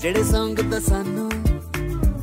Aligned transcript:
ਜਿਹੜੇ 0.00 0.22
ਸੰਗ 0.24 0.58
ਤਾਂ 0.70 0.80
ਸਾਨੂੰ 0.80 1.30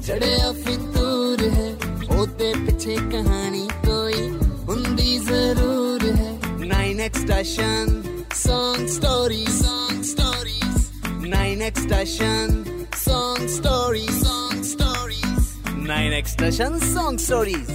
ਚੜਿਆ 0.02 0.52
ਫਿਤੂਰ 0.54 1.42
ਹੈ 1.50 1.68
ਉਹਦੇ 2.10 2.54
ਪਿੱਛੇ 2.66 2.96
ਕਹਾਣੀ 3.12 3.68
ਕੋਈ 3.86 4.30
ਹੁੰਦੀ 4.70 5.18
ਜ਼ਰੂਰ 5.18 6.06
ਹੈ 6.12 6.32
9x 6.62 7.20
station 7.24 7.92
song 8.40 8.88
stories 8.94 9.60
song 9.60 10.00
stories 10.10 10.88
9x 11.28 11.84
station 11.84 12.56
song 13.04 13.46
stories 13.58 14.18
song 14.24 14.66
stories 14.72 15.54
9x 15.84 16.34
station 16.34 16.80
song 16.88 17.22
stories 17.28 17.72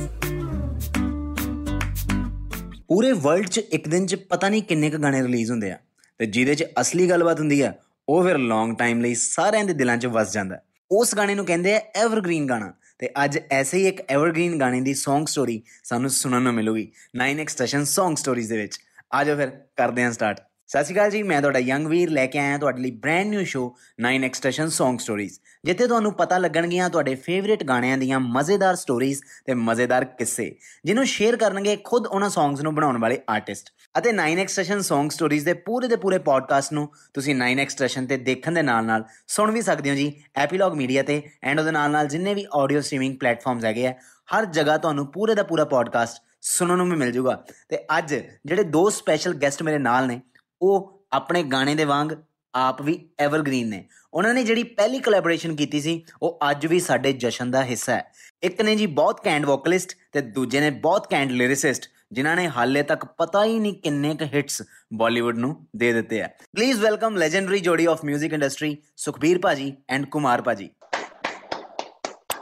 ਪੂਰੇ 2.89 3.13
ਵਰਲਡ 3.13 3.49
'ਚ 3.49 3.59
ਇੱਕ 3.73 3.89
ਦਿਨ 3.89 4.07
'ਚ 4.07 4.15
ਪਤਾ 4.31 4.49
ਨਹੀਂ 4.49 4.63
ਕਿੰਨੇ 4.63 4.91
ਕ 4.91 4.97
ਗਾਣੇ 4.97 5.23
ਰਿਲੀਜ਼ 5.23 5.51
ਹੁੰਦੇ 5.51 5.71
ਆ 5.73 5.79
ਤੇ 6.21 6.27
ਜਿਹਦੇ 6.27 6.55
'ਚ 6.55 6.65
ਅਸਲੀ 6.81 7.09
ਗੱਲਬਾਤ 7.11 7.41
ਹੁੰਦੀ 7.41 7.61
ਆ 7.61 7.73
ਉਹ 8.09 8.25
ਫਿਰ 8.25 8.39
ਲੌਂਗ 8.39 8.77
ਟਾਈਮ 8.77 9.01
ਲਈ 9.01 9.15
ਸਾਰਿਆਂ 9.15 9.65
ਦੇ 9.65 9.73
ਦਿਲਾਂ 9.73 9.97
'ਚ 9.97 10.07
ਵਸ 10.07 10.33
ਜਾਂਦਾ 10.33 10.59
ਉਸ 10.91 11.15
ਗਾਣੇ 11.15 11.35
ਨੂੰ 11.35 11.47
ਕਹਿੰਦੇ 11.47 11.77
ਆ 11.77 11.81
ਐਵਰਗ੍ਰੀਨ 11.95 12.47
ਗਾਣਾ। 12.47 12.73
ਤੇ 12.99 13.11
ਅੱਜ 13.25 13.39
ਐਸੇ 13.51 13.79
ਹੀ 13.79 13.87
ਇੱਕ 13.87 14.03
ਐਵਰਗ੍ਰੀਨ 14.09 14.59
ਗਾਣੇ 14.59 14.81
ਦੀ 14.81 14.93
Song 14.93 15.27
ਸਟੋਰੀ 15.27 15.63
ਸਾਨੂੰ 15.85 16.11
ਸੁਣਨ 16.11 16.43
ਨੂੰ 16.43 16.55
ਮਿਲੂਗੀ। 16.55 16.93
9x 17.17 17.49
ਸਟੇਸ਼ਨ 17.49 17.81
Song 17.81 18.15
ਸਟੋਰੀਜ਼ 18.15 18.49
ਦੇ 18.49 18.57
ਵਿੱਚ। 18.57 18.79
ਆਜੋ 19.13 19.37
ਫਿਰ, 19.37 19.49
ਕਰਦੇ 19.77 20.05
ਹਾਂ 20.05 20.13
ਸਟਾਰਟ 20.13 20.41
ਸਤਿ 20.73 20.85
ਸ਼੍ਰੀ 20.85 20.95
ਅਕਾਲ 20.95 21.11
ਜੀ, 21.11 21.23
ਮੈਂ 21.23 21.41
ਤੁਹਾਡਾ 21.41 21.59
ਯੰਗ 21.59 21.87
ਵੀਰ 21.87 22.11
ਲੈ 22.11 22.25
ਕੇ 22.27 22.39
ਆਇਆ 22.39 22.59
ਤੁਹਾਡੇ 22.59 22.81
ਲਈ 22.83 22.91
brand 23.01 23.29
new 23.31 23.43
show 23.45 23.65
9x 24.05 24.37
station 24.37 24.69
Song 24.77 24.99
stories 24.99 25.39
ਜਿੱਥੇ 25.65 25.87
ਤੁਹਾਨੂੰ 25.87 26.13
ਪਤਾ 26.15 26.39
ਲੱਗਣਗੀਆਂ 26.39 26.89
ਤੁਹਾਡੇ 26.91 27.15
ਫੇਵਰਿਟ 27.25 27.65
ਗਾਣਿਆਂ 27.65 27.99
ਦੀਆਂ 27.99 28.21
ਮਜ਼ੇਦਾਰ 28.21 28.77
ਸਟੋਰੀਜ਼ 28.77 29.21
ਤੇ 29.47 29.55
ਮਜ਼ੇਦਾਰ 29.55 30.05
ਕਿੱਸੇ, 30.05 30.51
ਜਿਹਨੂੰ 30.85 31.05
ਸ਼ੇਅਰ 31.07 31.37
ਕਰਨਗੇ 31.37 31.77
ਖੁਦ 31.85 32.07
ਉਹਨਾਂ 32.07 32.31
ਸੌਂਗਸ 32.31 32.63
ਨੂੰ 32.63 32.75
ਬਣਾਉਣ 32.75 32.99
ਵਾਲੇ 32.99 33.19
ਆਰਟਿਸਟ 33.31 33.69
ਅਤੇ 33.95 34.13
9x 34.13 34.49
ਸਟੇਸ਼ਨ 34.49 34.79
Song 34.89 35.11
ਸਟੋਰੀਜ਼ 35.11 35.45
ਦੇ 35.45 35.53
ਪੂਰੇ 35.69 35.89
ਦੇ 35.89 35.97
ਪੂਰੇ 35.97 36.19
ਪੋਡਕਾਸਟ 36.31 36.73
ਨੂੰ 36.73 36.89
ਤੁਸੀਂ 37.15 37.35
9x 37.43 37.77
ਸਟੇਸ਼ਨ 37.77 38.07
ਤੇ 38.07 38.17
ਦੇਖਣ 38.31 38.55
ਦੇ 38.55 38.63
ਨਾਲ 38.63 38.85
ਨਾਲ 38.87 39.05
ਸੁਣ 39.29 39.51
ਵੀ 39.51 39.63
ਸਕਦੇ 39.63 39.91
ਹੋ 39.91 39.95
ਜੀ 39.95 40.13
ਐਪੀਲੌਗ 40.39 40.75
ਮੀਡੀਆ 40.77 41.03
ਤੇ 41.03 41.23
ਐਂਡ 41.43 41.61
ਉਹਦੇ 41.61 41.71
ਨਾਲ 41.71 41.91
ਨਾਲ 41.91 42.09
ਜਿੰਨੇ 42.09 42.35
ਵੀ 42.35 42.47
ਆਡੀਓ 42.63 42.81
ਸਟ੍ਰੀਮਿੰਗ 42.81 43.19
ਪਲੇਟਫਾਰਮਸ 43.19 43.65
ਹੈਗੇ 43.65 43.87
ਆ, 43.87 43.95
ਹਰ 44.29 44.45
ਜਗ੍ਹਾ 44.53 44.79
ਤੁਹਾਨੂੰ 44.79 45.07
ਪੂਰੇ 45.13 45.35
ਦਾ 45.35 45.43
ਪੂਰਾ 45.43 45.65
ਪੋਡਕਾਸਟ 45.77 46.23
ਸੁਣਨ 46.49 46.77
ਨੂੰ 46.77 46.91
ਵੀ 46.91 46.97
ਮਿਲ 46.97 47.13
ਜਾਊਗਾ 47.13 47.43
ਤੇ 47.69 47.85
ਅੱਜ 47.99 48.15
ਜਿਹੜੇ 48.15 48.63
ਦੋ 48.63 48.89
ਸਪੈਸ਼ਲ 48.91 49.35
ਗੈਸਟ 49.35 49.63
ਮੇਰੇ 49.63 49.79
ਨਾਲ 49.79 50.07
ਨੇ 50.07 50.21
ਉਹ 50.63 51.03
ਆਪਣੇ 51.13 51.43
ਗਾਣੇ 51.43 51.75
ਦੇ 51.75 51.85
ਵਾਂਗ 51.85 52.13
ਆਪ 52.55 52.83
ਵੀ 52.83 52.99
ਐਵਰਗ੍ਰੀਨ 53.19 53.69
ਨੇ। 53.69 53.85
ਉਹਨਾਂ 54.15 54.35
ਨੇ 54.35 54.43
ਜਿਹੜੀ 54.45 54.63
ਪਹਿਲੀ 54.63 54.99
ਕੋਲੈਬੋਰੇਸ਼ਨ 54.99 55.57
ਕੀਤੀ 55.57 55.81
ਸੀ 55.81 56.03
ਉਹ 56.23 56.39
ਅੱਜ 56.51 56.67
ਵੀ 56.67 56.81
ਸਾਡੇ 56.81 57.13
ਜਸ਼ਨ 57.13 57.51
ਦਾ 57.51 57.63
ਹਿੱਸਾ 57.65 57.95
ਹੈ। 57.95 58.13
ਇੱਕ 58.43 58.61
ਨੇ 58.63 58.77
ਜੀ 58.77 58.87
ਬਹੁਤ 58.87 59.21
ਕੈਂਡ 59.25 59.47
ਵੋਕਲਿਸਟ 59.47 59.97
ਤੇ 60.13 60.21
ਦੂਜੇ 60.21 60.61
ਨੇ 60.61 60.71
ਬਹੁਤ 60.71 61.07
ਕੈਂਡ 61.11 61.31
ਲਿਰਿਸਿਸਟ 61.31 61.89
ਜਿਨ੍ਹਾਂ 62.13 62.37
ਨੇ 62.37 62.49
ਹਾਲੇ 62.49 62.83
ਤੱਕ 62.83 63.05
ਪਤਾ 63.05 63.45
ਹੀ 63.45 63.59
ਨਹੀਂ 63.59 63.75
ਕਿੰਨੇ 63.75 64.15
ਕ 64.15 64.23
ਹਿੱਟਸ 64.23 64.63
ਬਾਲੀਵੁੱਡ 64.95 65.39
ਨੂੰ 65.39 65.57
ਦੇ 65.77 65.93
ਦਿੱਤੇ 65.93 66.23
ਆ। 66.23 66.29
ਪਲੀਜ਼ 66.57 66.81
ਵੈਲਕਮ 66.81 67.17
ਲੈਜੈਂਡਰੀ 67.17 67.61
ਜੋੜੀ 67.61 67.87
ਆਫ 67.87 68.05
뮤직 68.07 68.33
ਇੰਡਸਟਰੀ 68.33 68.77
ਸੁਖਬੀਰ 68.97 69.39
ਭਾਜੀ 69.39 69.73
ਐਂਡ 69.89 70.07
ਕੁਮਾਰ 70.07 70.43
ਭਾਜੀ। 70.43 70.71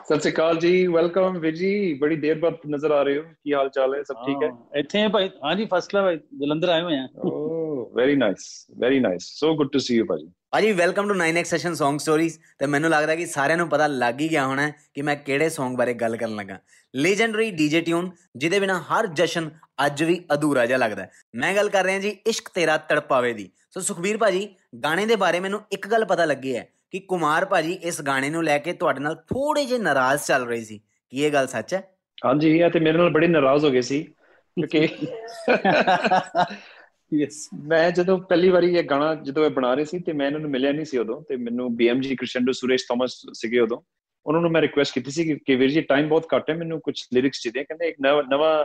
ਸਤਿ 0.05 0.19
ਸ਼੍ਰੀ 0.21 0.33
ਅਕਾਲ 0.33 0.57
ਜੀ 0.57 0.87
ਵੈਲਕਮ 0.87 1.39
ਵਿਜੀ 1.39 1.95
ਬੜੀ 1.95 2.17
ਦੇਰ 2.17 2.39
ਬਾਅਦ 2.39 2.55
ਨਜ਼ਰ 2.71 2.91
ਆ 2.91 3.03
ਰਹੇ 3.03 3.19
ਹੋ। 3.19 3.23
ਕੀ 3.23 3.53
ਹਾਲ 3.55 3.69
ਚਾਲ 3.69 3.95
ਹੈ? 3.95 4.03
ਸਭ 4.03 4.15
ਠੀਕ 4.15 4.43
ਹੈ? 4.43 4.51
ਇੱਥੇ 4.75 5.09
ਭਾਈ। 5.09 5.31
ਹਾਂਜੀ 5.45 5.69
ਫਸਟ 5.75 5.91
ਕਲਾਸ 5.91 6.19
ਜਲੰਧਰ 6.41 6.69
ਆਏ 6.69 6.83
ਹੋਏ 6.83 6.97
ਆ। 6.97 7.07
Very 7.91 8.17
nice 8.17 8.67
very 8.79 9.01
nice 9.01 9.23
so 9.23 9.55
good 9.57 9.69
to 9.69 9.79
see 9.79 9.97
you 9.97 10.05
ਭਾਜੀ। 10.05 10.27
ਭਾਜੀ 10.51 10.73
welcome 10.73 11.09
to 11.09 11.15
9x 11.15 11.45
session 11.45 11.73
Song 11.73 11.99
stories 11.99 12.39
ਤੇ 12.59 12.67
ਮੈਨੂੰ 12.67 12.91
ਲੱਗਦਾ 12.91 13.15
ਕਿ 13.15 13.27
ਸਾਰਿਆਂ 13.27 13.57
ਨੂੰ 13.57 13.69
ਪਤਾ 13.69 13.87
ਲੱਗ 13.87 14.21
ਹੀ 14.21 14.31
ਗਿਆ 14.31 14.47
ਹੋਣਾ 14.47 14.71
ਕਿ 14.95 15.03
ਮੈਂ 15.03 15.17
ਕਿਹੜੇ 15.17 15.47
Song 15.47 15.77
ਬਾਰੇ 15.77 15.95
ਗੱਲ 15.95 16.17
ਕਰਨ 16.17 16.35
ਲੱਗਾ। 16.37 16.59
ਲੈਜੈਂਡਰੀ 16.95 17.51
ਡੀਜੇ 17.51 17.81
ਟਿਊਨ 17.81 18.11
ਜਿਹਦੇ 18.37 18.61
ਬਿਨਾ 18.61 18.81
ਹਰ 18.81 19.07
ਜਸ਼ਨ 19.07 19.51
ਅੱਜ 19.87 20.05
ਵੀ 20.05 20.25
ਅਧੂਰਾ 20.35 20.67
ਜਿਹਾ 20.67 20.79
ਲੱਗਦਾ 20.79 21.07
ਮੈਂ 21.35 21.55
ਗੱਲ 21.55 21.69
ਕਰ 21.69 21.85
ਰਿਹਾ 21.85 21.99
ਜੀ 21.99 22.09
ਇਸ਼ਕ 22.27 22.49
ਤੇਰਾ 22.55 22.77
ਤੜਪਾਵੇ 22.77 23.33
ਦੀ। 23.33 23.51
ਸੋ 23.71 23.81
ਸੁਖਬੀਰ 23.81 24.19
ਭਾਜੀ 24.19 24.49
ਗਾਣੇ 24.85 25.07
ਦੇ 25.07 25.17
ਬਾਰੇ 25.17 25.41
ਮੈਨੂੰ 25.41 25.61
ਇੱਕ 25.73 25.89
ਗੱਲ 25.89 26.05
ਪਤਾ 26.05 26.25
ਲੱਗੀ 26.25 26.57
ਹੈ 26.57 26.69
ਕਿ 26.91 27.01
ਕੁਮਾਰ 27.01 27.45
ਭਾਜੀ 27.45 27.73
ਇਸ 27.73 28.03
ਗਾਣੇ 28.03 28.31
ਨੂੰ 28.31 28.45
ਲੈ 28.45 28.59
ਕੇ 28.59 28.73
ਤੁਹਾਡੇ 28.73 29.01
ਨਾਲ 29.01 29.15
ਥੋੜੇ 29.15 29.65
ਜਿਹਾ 29.65 29.79
ਨਾਰਾਜ਼ 29.79 30.23
ਚੱਲ 30.23 30.47
ਰਹੇ 30.47 30.65
ਸੀ। 30.65 30.81
ਕੀ 31.11 31.23
ਇਹ 31.23 31.33
ਗੱਲ 31.33 31.47
ਸੱਚ 31.47 31.75
ਹੈ? 31.75 31.83
ਹਾਂਜੀ 32.25 32.59
ਇਹ 32.59 32.71
ਤੇ 32.71 32.81
ਮੇਰੇ 32.81 32.99
ਨਾਲ 32.99 33.11
ਬੜੇ 33.11 33.27
ਨਾਰਾਜ਼ 33.27 33.65
ਹੋ 33.65 33.71
ਗਏ 33.71 33.81
ਸੀ। 33.81 34.03
ਕਿਉਂਕਿ 34.61 34.89
ਯੈਸ 37.15 37.49
ਮੈਂ 37.65 37.91
ਜਦੋਂ 37.91 38.19
ਪਹਿਲੀ 38.19 38.49
ਵਾਰੀ 38.49 38.75
ਇਹ 38.75 38.85
ਗਾਣਾ 38.85 39.15
ਜਦੋਂ 39.15 39.45
ਇਹ 39.45 39.51
ਬਣਾ 39.51 39.75
ਰਹੇ 39.75 39.85
ਸੀ 39.85 39.99
ਤੇ 39.99 40.13
ਮੈਂ 40.13 40.27
ਇਹਨਾਂ 40.27 40.41
ਨੂੰ 40.41 40.51
ਮਿਲਿਆ 40.51 40.73
ਨਹੀਂ 40.73 40.85
ਸੀ 40.85 40.99
ਉਦੋਂ 40.99 41.23
ਤੇ 41.23 41.37
ਮੈਨੂੰ 41.37 41.77
ਬੀਐਮਜੀ 41.77 42.17
ਕ੍ਰਿਸ਼ਨਡੋ 42.17 42.53
ਸੁਰੇਸ਼ 42.53 42.85
ਥਾਮਸ 42.85 43.23
ਸੀਗੇ 43.33 43.61
ਉਦੋਂ। 43.61 43.81
ਉਹਨਾਂ 44.27 44.41
ਨੂੰ 44.41 44.51
ਮੈਂ 44.51 44.63
ਰਿਕੁਐਸਟ 44.63 44.95
ਕੀਤੀ 44.95 45.11
ਸੀ 45.11 45.39
ਕਿ 45.39 45.57
ਵੀਰ 45.57 45.71
ਜੀ 45.71 45.81
ਟਾਈਮ 45.81 46.09
ਬਹੁਤ 46.09 46.27
ਘੱਟ 46.37 46.51
ਹੈ, 46.51 46.55
ਮੈਨੂੰ 46.55 46.81
ਕੁਝ 46.81 47.03
ਲਿਰਿਕਸ 47.15 47.41
ਚਾਹੀਦੇ 47.43 47.65
ਕਹਿੰਦੇ 47.65 47.89
ਇੱਕ 47.89 47.97
ਨਵਾਂ 48.33 48.65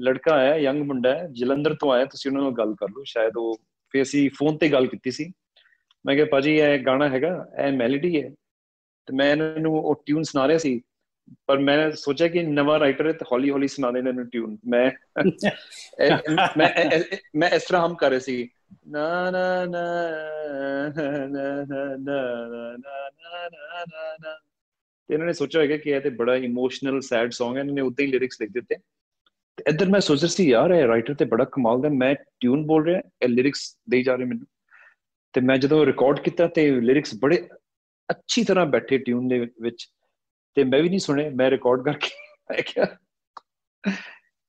ਲੜਕਾ 0.00 0.34
ਆਇਆ 0.34 0.56
ਯੰਗ 0.56 0.82
ਮੁੰਡਾ 0.82 1.14
ਹੈ, 1.14 1.28
ਜਲੰਧਰ 1.32 1.74
ਤੋਂ 1.74 1.92
ਆਇਆ, 1.92 2.04
ਤੁਸੀਂ 2.04 2.30
ਉਹਨਾਂ 2.30 2.42
ਨਾਲ 2.42 2.52
ਗੱਲ 2.52 2.74
ਕਰ 2.74 2.86
ਲਓ। 2.88 3.02
ਸ਼ਾਇਦ 3.06 3.32
ਉਹ 3.36 3.58
ਫੇ 3.90 4.02
ਅਸੀਂ 4.02 4.30
ਫੋਨ 4.30 4.58
ਤੇ 4.58 4.68
ਗੱਲ 4.68 4.86
ਕੀਤੀ 4.86 5.10
ਸੀ। 5.10 5.32
ਮੈਂ 6.06 6.14
ਕਿਹਾ, 6.14 6.26
ਭਾਜੀ, 6.26 6.54
ਇਹ 6.54 6.78
ਗਾਣਾ 6.78 7.08
ਹੈਗਾ, 7.08 7.46
ਇਹ 7.66 7.72
ਮੈਲੋਡੀ 7.72 8.22
ਹੈ। 8.22 8.30
ਤੇ 9.06 9.16
ਮੈਂ 9.16 9.32
ਇਹਨਾਂ 9.32 9.56
ਨੂੰ 9.56 9.72
ਉਹ 9.72 10.02
ਟਿਊਨ 10.06 10.22
ਸੁਣਾ 10.22 10.48
ਰਿਹਾ 10.48 10.58
ਸੀ। 10.58 10.80
ਪਰ 11.46 11.58
ਮੈਂ 11.58 11.90
ਸੋਚਿਆ 11.90 12.28
ਕਿ 12.28 12.42
ਨਵਾਂ 12.42 12.80
ਰਾਈਟਰ 12.80 13.06
ਹੈ 13.06 13.12
ਤੇ 13.12 13.24
ਹੌਲੀ 13.32 13.50
ਹੌਲੀ 13.50 13.68
ਸੁਣਾ 13.68 13.90
ਦੇਣਾ 13.90 14.10
ਇਹਨੂੰ 14.10 14.26
ਟਿਊਨ 14.26 14.56
ਮੈਂ 14.68 14.90
ਮੈਂ 16.58 17.00
ਮੈਂ 17.36 17.50
ਇਸ 17.50 17.62
ਤਰ੍ਹਾਂ 17.62 17.86
ਹਮ 17.86 17.94
ਕਰ 17.94 18.10
ਰਹੇ 18.10 18.20
ਸੀ 18.20 18.48
ਨਾ 18.88 19.30
ਨਾ 19.30 19.66
ਨਾ 19.66 19.82
ਨਾ 20.96 21.26
ਨਾ 21.26 21.26
ਨਾ 21.26 21.64
ਨਾ 21.98 22.48
ਨਾ 23.88 24.16
ਨਾ 24.20 24.38
ਤੇ 25.08 25.14
ਇਹਨਾਂ 25.14 25.26
ਨੇ 25.26 25.32
ਸੋਚਿਆ 25.32 25.60
ਹੋਵੇਗਾ 25.60 25.76
ਕਿ 25.76 25.90
ਇਹ 25.90 26.00
ਤੇ 26.00 26.10
ਬੜਾ 26.10 26.36
ਇਮੋਸ਼ਨਲ 26.36 27.00
ਸੈਡ 27.00 27.30
Song 27.30 27.54
ਹੈ 27.54 27.60
ਇਹਨਾਂ 27.60 27.74
ਨੇ 27.74 27.80
ਉਦਾਂ 27.80 28.06
ਹੀ 28.06 28.10
ਲਿਰਿਕਸ 28.10 28.40
ਲਿਖ 28.40 28.50
ਦਿੱਤੇ 28.50 28.76
ਤੇ 29.56 29.64
ਇੱਧਰ 29.68 29.88
ਮੈਂ 29.88 30.00
ਸੋਚ 30.00 30.20
ਰਿਹਾ 30.20 30.28
ਸੀ 30.28 30.50
ਯਾਰ 30.50 30.70
ਇਹ 30.70 30.86
ਰਾਈਟਰ 30.86 31.14
ਤੇ 31.14 31.24
ਬੜਾ 31.24 31.44
ਕਮਾਲ 31.44 31.80
ਦਾ 31.80 31.88
ਮੈਂ 31.88 32.14
ਟਿਊਨ 32.40 32.66
ਬੋਲ 32.66 32.84
ਰਿਹਾ 32.84 33.00
ਇਹ 33.22 33.28
ਲਿਰਿਕਸ 33.28 33.78
ਦੇਈ 33.90 34.02
ਜਾ 34.02 34.14
ਰਹੇ 34.14 34.24
ਮੈਨੂੰ 34.24 34.46
ਤੇ 35.32 35.40
ਮੈਂ 35.40 35.58
ਜਦੋਂ 35.58 35.86
ਰਿਕਾਰਡ 35.86 36.20
ਕੀਤਾ 36.20 36.46
ਤੇ 36.46 36.80
ਲਿਰਿਕਸ 36.80 37.14
ਬੜੇ 37.14 37.48
ਅੱਛੀ 38.10 38.44
ਤਰ੍ਹਾਂ 38.44 38.66
ਬੈਠੇ 38.66 38.98
ਟਿਊਨ 38.98 39.28
ਦੇ 39.28 39.46
ਵਿੱਚ 39.60 39.88
ਤੇ 40.58 40.64
ਮੈਂ 40.64 40.80
ਵੀ 40.82 40.88
ਨਹੀਂ 40.88 40.98
ਸੁਣੇ 41.00 41.28
ਮੈਂ 41.30 41.50
ਰਿਕਾਰਡ 41.50 41.82
ਕਰਕੇ 41.84 42.08
ਮੈਂ 42.50 42.62
ਕਿਹਾ 42.66 42.86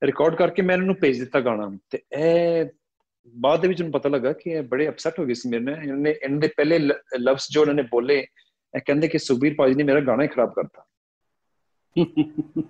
ਰਿਕਾਰਡ 0.02 0.34
ਕਰਕੇ 0.36 0.62
ਮੈਂ 0.62 0.74
ਇਹਨਾਂ 0.74 0.86
ਨੂੰ 0.86 0.94
ਭੇਜ 1.00 1.18
ਦਿੱਤਾ 1.18 1.40
ਗਾਣਾ। 1.40 1.70
ਤੇ 1.90 1.98
ਇਹ 2.12 2.64
ਬਾਅਦ 3.34 3.60
ਦੇ 3.60 3.68
ਵਿੱਚ 3.68 3.80
ਮੈਨੂੰ 3.82 3.92
ਪਤਾ 3.92 4.08
ਲੱਗਾ 4.08 4.32
ਕਿ 4.32 4.50
ਇਹ 4.50 4.62
ਬੜੇ 4.70 4.88
ਅਪਸੈਟ 4.88 5.18
ਹੋ 5.18 5.24
ਗਏ 5.26 5.34
ਸੀ 5.34 5.48
ਮੇਰੇ 5.48 5.62
ਨਾਲ। 5.64 5.82
ਇਹਨਾਂ 5.82 5.96
ਨੇ 5.96 6.10
ਇਹਨਾਂ 6.12 6.38
ਦੇ 6.40 6.48
ਪਹਿਲੇ 6.56 6.78
ਲਫ਼ਜ਼ 6.78 7.46
ਜੋ 7.52 7.60
ਉਹਨਾਂ 7.60 7.74
ਨੇ 7.74 7.82
ਬੋਲੇ, 7.90 8.18
ਇਹ 8.74 8.80
ਕਹਿੰਦੇ 8.86 9.08
ਕਿ 9.08 9.18
ਸੁਖਬੀਰ 9.18 9.54
ਭਾਜੀ 9.58 9.74
ਨੇ 9.74 9.84
ਮੇਰਾ 9.84 10.00
ਗਾਣਾ 10.00 10.22
ਹੀ 10.22 10.28
ਖਰਾਬ 10.28 10.52
ਕਰਤਾ। 10.54 10.86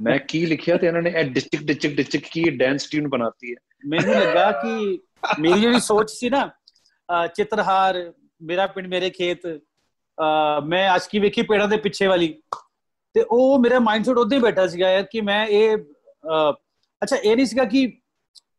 ਮੈਂ 0.03 0.19
ਕੀ 0.29 0.45
ਲਿਖਿਆ 0.47 0.77
ਤੇ 0.77 0.87
ਇਹਨਾਂ 0.87 1.03
ਨੇ 1.03 1.13
ਇਹ 1.17 1.31
ਡਿਸਟ੍ਰਿਕਟ 1.31 1.65
ਡਿਸਟ੍ਰਿਕਟ 1.67 1.97
ਡਿਸਟ੍ਰਿਕਟ 1.97 2.29
ਕੀ 2.33 2.45
ਡਾਂਸ 2.57 2.89
ਟਿਊਨ 2.91 3.09
ਬਣਾਤੀ 3.09 3.53
ਹੈ। 3.53 3.57
ਮੈਨੂੰ 3.87 4.15
ਲੱਗਾ 4.15 4.51
ਕਿ 4.53 4.99
ਮੇਰੀ 5.41 5.61
ਜਿਹੜੀ 5.61 5.81
ਸੋਚ 5.81 6.11
ਸੀ 6.11 6.31
ਨਾ 6.31 6.49
ਚਿੱਤਰਹਾਰ, 7.27 8.13
ਮੇਰਾ 8.43 8.67
ਪਿੰਡ, 8.67 8.87
ਮੇਰੇ 8.89 9.11
ਖੇਤ 9.11 9.47
ਮੈਂ 10.67 10.89
ਆਸ਼ਕੀ 10.89 11.19
ਵੇਖੀ 11.19 11.43
ਪੇੜਾਂ 11.43 11.69
ਦੇ 11.69 11.77
ਪਿੱਛੇ 11.79 12.07
ਵਾਲੀ। 12.07 12.35
ਤੇ 13.15 13.25
ਉਹ 13.31 13.59
ਮੇਰਾ 13.59 13.79
ਮਾਈਂਡਸੈਟ 13.79 14.17
ਉਦੋਂ 14.17 14.39
ਹੀ 14.39 14.43
ਬੈਠਾ 14.43 14.67
ਸੀਗਾ 14.67 14.91
ਯਾਰ 14.91 15.03
ਕਿ 15.03 15.21
ਮੈਂ 15.21 15.47
ਇਹ 15.47 15.77
ਅੱਛਾ 17.03 17.17
ਇਹ 17.17 17.37
ਨਹੀਂ 17.37 17.47
ਸੀਗਾ 17.47 17.65
ਕਿ 17.65 17.99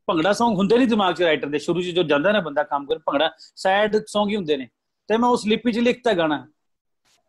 ਭੰਗੜਾ 0.08 0.30
Song 0.30 0.56
ਹੁੰਦੇ 0.56 0.78
ਨਹੀਂ 0.78 0.88
ਦਿਮਾਗ 0.88 1.16
'ਚ 1.16 1.22
ਰਾਈਟਰ 1.22 1.48
ਦੇ 1.48 1.60
ਸ਼ੁਰੂ 1.60 1.82
'ਚ 1.82 1.86
ਜੋ 1.86 2.04
ਜਾਂਦਾ 2.04 2.32
ਨਾ 2.32 2.40
ਬੰਦਾ 2.40 2.64
ਕੰਮ 2.64 2.86
ਕਰ 2.86 2.98
ਭੰਗੜਾ 2.98 3.32
ਸੈਡ 3.56 3.96
Song 3.96 4.30
ਹੀ 4.30 4.36
ਹੁੰਦੇ 4.36 4.58
ਨੇ। 4.58 4.68
ਤੇ 5.08 5.18
ਮੈਂ 5.18 5.30
ਉਸ 5.30 5.46
ਲਿਪੀ 5.48 5.72
'ਚ 5.72 5.80
ਲਿਖਤਾ 5.80 6.14
ਗਾਣਾ। 6.14 6.48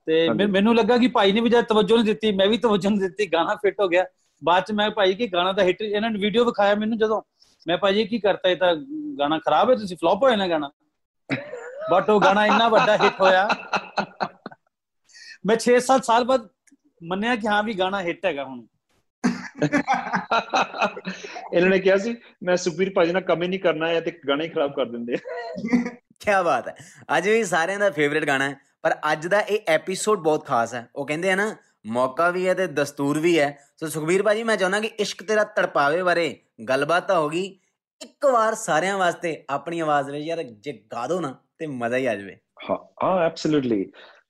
ਤੇ 0.06 0.28
ਮੈਨੂੰ 0.28 0.74
ਲੱਗਾ 0.76 0.98
ਕਿ 0.98 1.08
ਭਾਈ 1.08 1.32
ਨੇ 1.32 1.40
ਵੀ 1.40 1.50
ਜਦ 1.50 1.64
ਤਵੱਜੋ 1.64 1.96
ਨਹੀਂ 1.96 2.04
ਦਿੱਤੀ 2.04 2.32
ਮੈਂ 2.32 2.46
ਵੀ 2.46 2.58
ਤਵੱਜੋ 2.58 2.90
ਨਹੀਂ 2.90 3.00
ਦਿੱਤੀ 3.00 3.32
ਗਾਣਾ 3.32 3.54
ਫਿੱਟ 3.54 3.80
ਹੋ 3.80 3.88
ਗਿਆ। 3.88 4.04
ਬਾਅਦ 4.44 4.64
'ਚ 4.64 4.72
ਮੈਂ 4.72 4.90
ਭਾਈ 4.90 5.14
ਕਿ 5.14 5.26
ਗਾਣਾ 5.26 5.52
ਦਾ 5.52 5.62
ਹਿੱਟ 5.62 5.82
ਇਹਨਾਂ 5.82 6.10
ਨੇ 6.10 6.18
ਵੀਡੀਓ 6.18 6.44
ਵਿਖਾਇਆ 6.44 6.74
ਮੈਨੂੰ 6.74 6.98
ਜਦੋਂ। 6.98 7.22
ਮੈਂ 7.68 7.76
ਭਾਜੀ 7.78 8.04
ਕੀ 8.06 8.18
ਕਰਤਾ 8.18 8.48
ਇਹ 8.48 8.56
ਤਾਂ 8.56 8.74
ਗਾਣਾ 9.18 9.38
ਖਰਾਬ 9.38 9.70
ਹੈ 9.70 9.74
ਤੁਸੀਂ 9.74 9.96
ਫਲॉप 9.96 10.22
ਹੋਇਆ 10.22 10.36
ਨਾ 10.36 10.48
ਗਾਣਾ। 10.48 10.70
ਬਟ 11.92 12.10
ਉਹ 12.10 12.20
ਗਾਣਾ 12.20 12.46
ਇੰਨਾ 12.46 12.68
ਵੱਡਾ 12.68 12.96
ਹਿੱਟ 12.96 13.20
ਹੋਇਆ। 13.20 13.48
ਮੈਂ 15.46 15.56
6-7 15.56 16.04
ਸਾਲ 16.04 16.24
ਬਾਅਦ 16.24 16.48
ਮੰਨਿਆ 17.02 17.36
ਕਿ 17.36 17.48
ਹਾਂ 17.48 17.62
ਵੀ 17.62 17.74
ਗਾਣਾ 17.78 18.00
ਹਿੱਟ 18.02 18.24
ਹੈਗਾ 18.26 18.44
ਹੁਣ। 18.44 18.62
ਇਹਨਾਂ 21.52 21.68
ਨੇ 21.70 21.78
ਕਿਹਾ 21.78 21.96
ਸੀ 21.96 22.16
ਮੈਂ 22.42 22.56
ਸੁਪੀਰ 22.56 22.92
ਭਾਜੀ 22.94 23.12
ਨਾਲ 23.12 23.22
ਕੰਮ 23.22 23.42
ਹੀ 23.42 23.48
ਨਹੀਂ 23.48 23.60
ਕਰਨਾ 23.60 23.88
ਹੈ 23.88 24.00
ਤੇ 24.00 24.10
ਗਾਣਾ 24.28 24.44
ਹੀ 24.44 24.48
ਖਰਾਬ 24.48 24.72
ਕਰ 24.76 24.84
ਦਿੰਦੇ 24.84 25.16
ਕੀ 26.20 26.42
ਬਾਤ 26.44 26.68
ਹੈ। 26.68 26.74
ਅੱਜ 27.16 27.28
ਵੀ 27.28 27.44
ਸਾਰਿਆਂ 27.44 27.78
ਦਾ 27.78 27.90
ਫੇਵਰਿਟ 27.90 28.24
ਗਾਣਾ 28.24 28.48
ਹੈ 28.50 28.56
ਪਰ 28.82 28.94
ਅੱਜ 29.12 29.26
ਦਾ 29.26 29.40
ਇਹ 29.40 29.58
ਐਪੀਸੋਡ 29.68 30.18
ਬਹੁਤ 30.18 30.46
ਖਾਸ 30.46 30.74
ਹੈ। 30.74 30.86
ਉਹ 30.96 31.06
ਕਹਿੰਦੇ 31.06 31.30
ਆ 31.30 31.34
ਨਾ 31.34 31.54
ਮੌਕਾ 31.86 32.30
ਵੀ 32.30 32.46
ਹੈ 32.48 32.54
ਤੇ 32.54 32.66
ਦਸਤੂਰ 32.66 33.18
ਵੀ 33.18 33.38
ਹੈ। 33.38 33.56
ਸੋ 33.76 33.86
ਸੁਖਬੀਰ 33.88 34.22
ਭਾਜੀ 34.22 34.42
ਮੈਂ 34.42 34.56
ਚਾਹੁੰਦਾ 34.56 34.80
ਕਿ 34.80 34.90
ਇਸ਼ਕ 34.98 35.22
ਤੇਰਾ 35.22 35.44
ਤੜਪਾਵੇ 35.56 36.02
ਬਾਰੇ 36.02 36.34
ਗੱਲਬਾਤ 36.68 37.06
ਤਾਂ 37.08 37.18
ਹੋਗੀ 37.18 37.44
ਇੱਕ 38.00 38.26
ਵਾਰ 38.26 38.54
ਸਾਰਿਆਂ 38.54 38.98
ਵਾਸਤੇ 38.98 39.44
ਆਪਣੀ 39.50 39.80
ਆਵਾਜ਼ 39.80 40.10
ਵਿੱਚ 40.10 40.24
ਯਾਰ 40.24 40.42
ਜੇ 40.42 40.72
ਗਾ 40.92 41.06
ਦੋ 41.06 41.20
ਨਾ 41.20 41.34
ਤੇ 41.58 41.66
ਮਜ਼ਾ 41.66 41.96
ਹੀ 41.96 42.06
ਆ 42.06 42.14
ਜਾਵੇ। 42.14 42.36
ਹਾਂ 42.70 42.76
ਹਾਂ 43.04 43.18
ਐਬਸੋਲੂਟਲੀ 43.26 43.84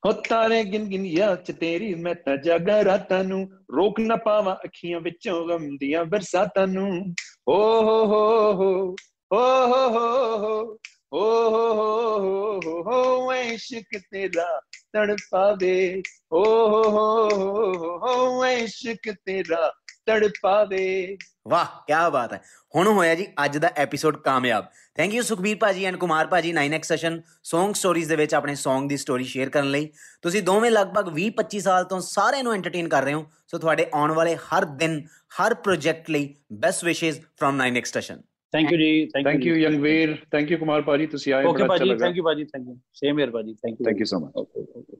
ਹੋ 0.06 0.12
ਤਾਰੇ 0.12 0.64
ਗਿਣ 0.64 0.84
ਗਿਣ 0.84 1.06
ਯਾ 1.06 1.36
ਚ 1.36 1.52
ਤੇਰੀ 1.52 1.94
ਮੈਂ 1.94 2.14
ਤਾਂ 2.14 2.36
ਜਾਗਾ 2.36 2.84
ਰਾਤਾਂ 2.84 3.24
ਨੂੰ। 3.24 3.50
ਰੋਕ 3.76 4.00
ਨਾ 4.00 4.16
ਪਾਵਾਂ 4.16 4.56
ਅੱਖੀਆਂ 4.64 5.00
ਵਿੱਚੋਂ 5.00 5.48
ਗਮ 5.48 5.76
ਦੀਆਂ 5.76 6.04
ਬਰਸਾਤਾਂ 6.04 6.66
ਨੂੰ। 6.66 7.14
ਓ 7.48 7.82
ਹੋ 7.82 8.06
ਹੋ 8.06 8.52
ਹੋ, 8.52 8.96
ਓ 9.32 9.66
ਹੋ 9.66 9.88
ਹੋ 9.88 10.36
ਹੋ, 10.38 10.78
ਓ 11.12 11.50
ਹੋ 11.50 11.80
ਹੋ 12.20 12.60
ਹੋ 12.66 12.82
ਹੋ 12.82 13.32
ਇਸ਼ਕ 13.32 13.98
ਤੇਰਾ 14.10 14.60
ਤੜਪਾਵੇ 14.92 16.02
ਓ 16.32 16.44
ਹੋ 16.44 16.90
ਹੋ 16.90 17.28
ਹੋ 17.30 17.98
ਹੋ 17.98 18.46
ਇਸ਼ਕ 18.46 19.14
ਤੇਰਾ 19.24 19.72
ਤੜਪਾਵੇ 20.06 21.16
ਵਾਹ 21.48 21.64
ਕੀ 21.86 22.10
ਬਾਤ 22.12 22.32
ਹੈ। 22.32 22.40
ਹੁਣ 22.76 22.86
ਹੋਇਆ 22.86 23.14
ਜੀ 23.14 23.26
ਅੱਜ 23.44 23.58
ਦਾ 23.58 23.70
ਐਪੀਸੋਡ 23.76 24.16
ਕਾਮਯਾਬ। 24.16 24.64
ਥੈਂਕ 24.96 25.14
ਯੂ 25.14 25.22
ਸੁਖਬੀਰ 25.22 25.56
ਭਾਜੀ 25.60 25.84
ਐਂਡ 25.84 25.96
ਕੁਮਾਰ 25.96 26.26
ਭਾਜੀ 26.26 26.52
9x 26.52 26.80
ਸੈਸ਼ਨ 26.82 27.20
Song 27.50 27.70
Stories 27.70 28.08
ਦੇ 28.08 28.16
ਵਿੱਚ 28.16 28.34
ਆਪਣੇ 28.34 28.52
Song 28.52 28.88
ਦੀ 28.88 28.96
ਸਟੋਰੀ 28.96 29.24
ਸ਼ੇਅਰ 29.24 29.48
ਕਰਨ 29.48 29.70
ਲਈ। 29.70 29.88
ਤੁਸੀਂ 30.22 30.42
ਦੋਵੇਂ 30.42 30.70
ਲਗਭਗ 30.70 31.12
20-25 31.14 31.60
ਸਾਲ 31.60 31.84
ਤੋਂ 31.84 32.00
ਸਾਰਿਆਂ 32.00 32.44
ਨੂੰ 32.44 32.54
ਐਂਟਰਟੇਨ 32.54 32.88
ਕਰ 32.88 33.02
ਰਹੇ 33.02 33.14
ਹੋ 33.14 33.26
ਸੋ 33.46 33.58
ਤੁਹਾਡੇ 33.58 33.86
ਆਉਣ 33.94 34.12
ਵਾਲੇ 34.12 34.36
ਹਰ 34.36 34.64
ਦਿਨ 34.64 35.06
ਹਰ 35.40 35.54
ਪ੍ਰੋਜੈਕਟ 35.54 36.10
ਲਈ 36.10 36.34
ਬੈਸਟ 36.52 36.84
ਵਿਸ਼ੇਸ 36.84 37.20
firm 37.40 37.62
9x 37.62 37.82
session 37.84 38.20
thank 38.52 38.72
you 38.72 38.78
ਜੀ 38.78 39.06
thank 39.06 39.46
you 39.46 39.56
Yangveer 39.56 40.16
thank 40.32 40.50
you 40.50 40.58
Kumar 40.58 40.82
ਭਾਜੀ 40.82 41.06
ਤੁਸੀਂ 41.06 41.32
ਆਏ 41.32 41.44
ਓਕੇ 41.44 41.62
ਬੜਾ 41.62 41.74
ਅੱਛਾ 41.74 41.84
ਭਾਜੀ 41.84 41.90
ਲੱਗਾ। 41.90 42.06
ਥੈਂਕ 42.06 42.16
ਯੂ 42.16 42.24
ਭਾਜੀ 42.24 42.44
ਥੈਂਕ 42.44 42.68
ਯੂ 42.68 42.78
ਸੇਮ 42.94 43.18
ਹੀਅਰ 43.18 43.30
ਭਾਜੀ 43.30 43.54
thank 43.54 43.80
you 43.80 43.84
thank 43.84 43.98
you 43.98 44.04
so 44.04 44.18
much 44.18 44.32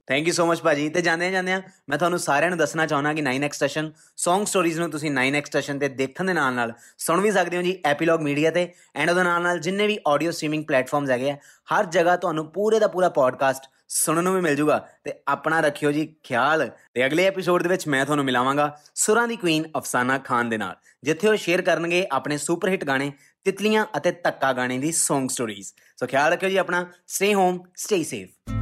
thank 0.07 0.27
you 0.27 0.33
so 0.33 0.45
much 0.45 0.61
ਭਾਜੀ। 0.61 0.89
ਤੇ 0.89 1.01
ਜਾਂਦੇ 1.01 1.31
ਜਾਂਦੇ 1.31 1.53
ਆ 1.53 1.61
ਮੈਂ 1.89 1.97
ਤੁਹਾਨੂੰ 1.97 2.19
ਸਾਰਿਆਂ 2.19 2.49
ਨੂੰ 2.49 2.57
ਦੱਸਣਾ 2.59 2.85
ਚਾਹੁੰਦਾ 2.85 3.13
ਕਿ 3.13 3.21
9x 3.21 3.49
ਸੈਸ਼ਨ 3.53 3.91
Song 4.23 4.43
Stories 4.43 4.79
ਨੂੰ 4.79 4.89
ਤੁਸੀਂ 4.89 5.11
9x 5.11 5.43
ਸੈਸ਼ਨ 5.53 5.79
ਤੇ 5.79 5.89
ਦੇਖਣ 5.89 6.25
ਦੇ 6.25 6.33
ਨਾਲ 6.33 6.53
ਨਾਲ 6.53 6.73
ਸੁਣ 6.97 7.21
ਵੀ 7.21 7.31
ਸਕਦੇ 7.31 7.57
ਹੋ 7.57 7.61
ਜੀ 7.61 7.81
ਐਪੀਲੌਗ 7.85 8.21
ਮੀਡੀਆ 8.21 8.51
ਤੇ। 8.51 8.73
ਐਂਡ 8.95 9.09
ਉਹਦੇ 9.09 9.23
ਨਾਲ 9.23 9.41
ਨਾਲ 9.41 9.59
ਜਿੰਨੇ 9.59 9.87
ਵੀ 9.87 9.99
ਆਡੀਓ 10.07 10.31
ਸਟ੍ਰੀਮਿੰਗ 10.31 10.65
ਪਲੇਟਫਾਰਮਸ 10.65 11.09
ਹੈਗੇ 11.09 11.31
ਆ, 11.31 11.37
ਹਰ 11.73 11.85
ਜਗ੍ਹਾ 11.85 12.15
ਤੁਹਾਨੂੰ 12.15 12.51
ਪੂਰੇ 12.51 12.79
ਦਾ 12.79 12.87
ਪੂਰਾ 12.87 13.09
ਪੋਡਕਾਸਟ 13.09 13.63
ਸੁਣਨ 13.87 14.23
ਨੂੰ 14.23 14.35
ਵੀ 14.35 14.41
ਮਿਲ 14.41 14.55
ਜੂਗਾ। 14.55 14.87
ਤੇ 15.03 15.13
ਆਪਣਾ 15.27 15.59
ਰੱਖਿਓ 15.59 15.91
ਜੀ 15.91 16.15
ਖਿਆਲ। 16.23 16.69
ਤੇ 16.93 17.05
ਅਗਲੇ 17.05 17.25
ਐਪੀਸੋਡ 17.25 17.63
ਦੇ 17.63 17.69
ਵਿੱਚ 17.69 17.87
ਮੈਂ 17.87 18.05
ਤੁਹਾਨੂੰ 18.05 18.25
ਮਿਲਾਵਾਂਗਾ 18.25 18.79
ਸੁਰਾਂ 18.95 19.27
ਦੀ 19.27 19.35
ਕੁਈਨ 19.35 19.63
ਅਫਸਾਨਾ 19.77 20.17
ਖਾਨ 20.17 20.49
ਦੇ 20.49 20.57
ਨਾਲ, 20.57 20.75
ਜਿੱਥੇ 21.03 21.27
ਉਹ 21.27 21.35
ਸ਼ੇਅਰ 21.35 21.61
ਕਰਨਗੇ 21.61 22.07
ਆਪਣੇ 22.11 22.37
ਸੁਪਰ 22.37 22.69
ਹਿੱਟ 22.69 22.85
ਗਾਣੇ, 22.85 23.11
ਤਿਤਲੀਆਂ 23.43 23.85
ਅਤੇ 23.97 24.11
ਤੱਕਾ 24.11 24.53
ਗਾਣੇ 24.53 24.77
ਦੀ 24.77 24.89
Song 24.89 25.23
Stories 25.23 25.73
ਸੋ 25.97 26.07
ਖਿਆਲ 26.07 26.31
ਰੱਖਿਓ 26.31 26.49
ਜੀ 26.49 26.57
ਆਪਣਾ। 26.57 26.85
ਸਟੇ 27.07 27.33
ਹੋਮ 27.33 27.59
ਸਟੇ 27.75 28.03
ਸੇਫ 28.03 28.53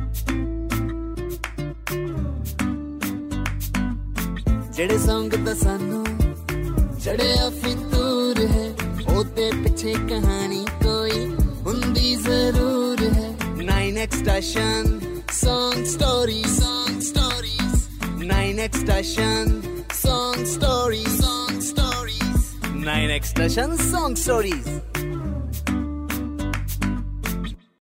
ਜਿਹੜੇ 4.82 4.98
ਸੰਗ 4.98 5.34
ਤਾਂ 5.46 5.54
ਸਾਨੂੰ 5.56 6.04
ਚੜਿਆ 7.04 7.50
ਫਿਤੂਰ 7.50 8.40
ਹੈ 8.52 8.64
ਉਹਦੇ 9.16 9.50
ਪਿੱਛੇ 9.64 9.94
ਕਹਾਣੀ 10.10 10.66
ਕੋਈ 10.84 11.26
ਹੁੰਦੀ 11.66 12.16
ਜ਼ਰੂਰ 12.16 13.04
ਹੈ 13.16 13.30
9x 13.60 14.18
station 14.20 14.90
Song 15.42 15.78
Stories 15.92 16.56
Song 16.56 16.98
Stories 17.10 17.78
9x 18.24 18.80
station 18.82 19.62
Song 20.00 20.42
Stories 20.56 21.14
Song 21.20 21.62
Stories 21.70 22.50
9x 22.88 23.34
Station 23.34 23.78
Song 23.86 24.18
Stories 24.24 24.72